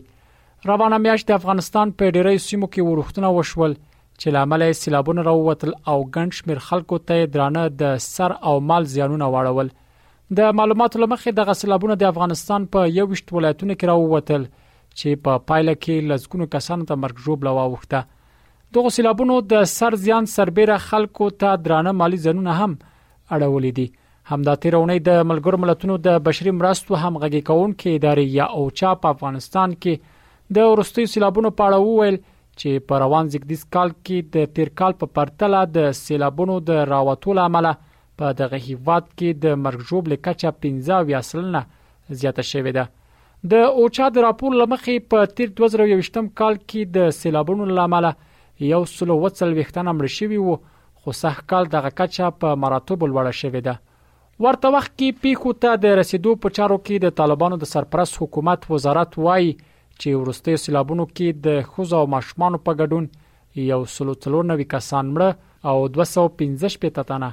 [0.71, 5.71] روانه میاشت د افغانستان په ډیری سیمو کې ورختونه وشول چې لامل یې سیلابونه راووتل
[5.95, 9.73] او ګڼ شمیر خلکو ته درانه د سر او مال زیانونه واړول
[10.41, 15.31] د معلوماتو لمخې د غسیلابونه د افغانستان په یو وشت ولایتونو کې راووتل چې په
[15.33, 18.01] پا پایله کې لزګونو کسانو ته مرګ ژوبل واوخته
[18.75, 23.85] دغه سیلابونو د سر زیان سربېره خلکو ته درانه مالی زنونه هم اړولې دي
[24.31, 28.95] همدا تیرونی د ملګر ملتونو د بشري مرستو هم غږی کون کې ادارې یا اوچا
[29.05, 34.35] په افغانستان کې د ورستي سیلابونو په اړه وویل چې په روان زګدیس کال کې
[34.39, 39.59] د تیر کال په پرتله د سیلابونو د راوتو لامل په دغه هیواد کې د
[39.69, 41.63] مرګجوب لکچا 15 ویاسلنه
[42.19, 47.75] زیاته شوې ده د اوچا د راپور لمخې په تیر 2021 کال کې د سیلابونو
[47.83, 48.15] لامل
[48.61, 50.55] یو سل او څلوېښت تنه مړ شوي وو
[51.01, 53.75] خو سږ کال دغه کچا په مراتب لوړه شوې ده
[54.45, 58.61] ورته وخت کې پیښو ته د رسیدو په چارو کې د طالبانو د سرپرست حکومت
[58.73, 59.53] وزارت وایي
[60.01, 63.05] چې ورسته سیلابونو کې د خوځو او ماشومان په ګډون
[63.73, 65.31] یو سلو څلو نوې کسان مړه
[65.71, 67.31] او 215 پته تنه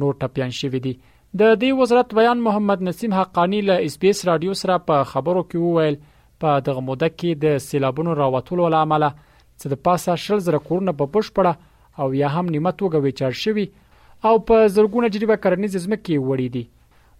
[0.00, 0.92] نو ټپيان شوې دي
[1.40, 5.42] د دې وزارت بیان محمد نسیم حقانی له اس بي اس رادیو سره په خبرو
[5.44, 5.96] کې وویل
[6.44, 9.08] په دغه موده کې د سیلابونو راوتلو لامل
[9.62, 11.52] چې د پاسه شل زره کورونه په بشپړه
[12.04, 13.66] او یا هم نیمه توګه ویچار شوي
[14.28, 16.64] او په زرګونه جریبه کرنیز ځمکې وړي دي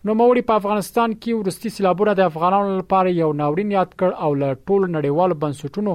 [0.08, 4.30] نو موري په افغانستان کې ورستي سیلابونه د افغانانو لپاره یو ناورین یاد کړ او
[4.42, 5.92] له ټولو نړیوالو بنسټونو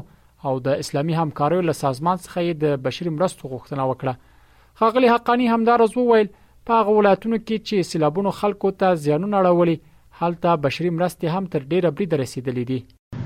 [0.49, 5.85] او د اسلامي همکاریو له سازمان څخه د بشري مرستو غوښتنه وکړه خاغلی حقانی همدار
[5.95, 6.29] زو ویل
[6.67, 9.75] په هغه ولاتونو کې چې سیلابونو خلکو ته زیانونه اړولي
[10.21, 12.79] هلته بشري مرستې هم تر ډیره بری رسیدلې دي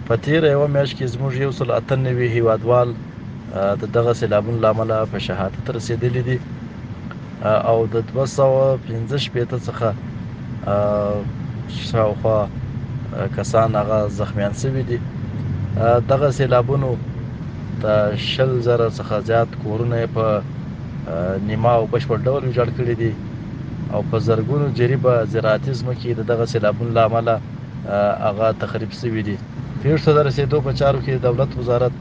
[0.08, 2.90] په تیر یو میاشت کې زموږ یو سل اته نوي هیوادوال
[3.84, 6.36] د دغه سیلابونو لامل په شهادت رسیدلي دي
[7.70, 10.74] او د 215 شپته څخه
[11.76, 14.98] شاوخوا کسان هغه زخمیان شوي دي
[16.12, 16.92] دغه سیلابونو
[17.88, 20.42] د شل زره څخه زیات کورونه په
[21.48, 23.12] نیمه او بشپړ ډول ویجاړ کړي دي
[23.96, 27.30] او په زرګونو جریبه زراعتي ځمکې دغه سیلابونو لامل
[28.28, 29.38] هغه تخریب شوي دي
[29.84, 31.94] نیوش ته د رسیدو په چارو کې د دولت وزارت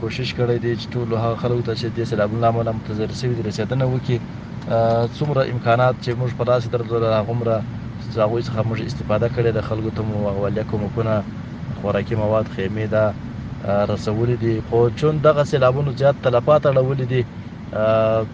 [0.00, 3.34] کوشش کړی دی چې ټول هغه خلکو ته چې د سیلابونو له امله منتظر شوي
[3.38, 4.18] دي رسیدنه وکړي
[5.16, 7.56] څومره امکانات چې موږ په داسې درلودل هغومره
[8.10, 11.14] چې هغوی څخه موږ استفاده کړې د خلکو ته مو اولیه کومکونه
[11.80, 13.04] خوراکي مواد خیمې دا
[13.94, 17.22] رسولې دي خو چون دغه سیلابونو زیات تلفات اړولي دي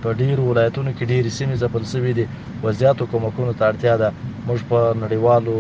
[0.03, 2.27] په ډیرو ولایتونو کې ډیرې سیمې ځپل شوي دي
[2.67, 4.13] وضعیتو کومکونو ته اړتیا ده
[4.49, 5.59] موږ په نړیوالو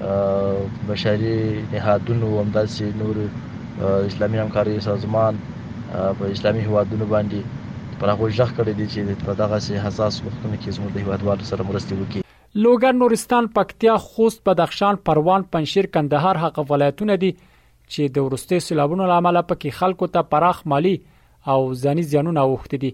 [0.00, 1.38] بشري
[1.74, 3.16] نهادونو همداسې نور
[4.10, 5.38] اسلامي همکارۍ سازمان
[5.92, 10.54] په اسلامي هوادونو باندې پر هغه ځخ کړی دی چې په دغه سي حساس وختونو
[10.54, 16.40] کې زموږ د هوادوالو سره مرسته وکړي لوګان نورستان پکتیا خوست بدخشان پروان پنشیر کندهار
[16.44, 20.94] هغه ولایتونه دي چې د ورستې سیلابونو لامل پکې خلکو ته پراخ مالی
[21.54, 22.92] او ځاني زیانونه وخت دي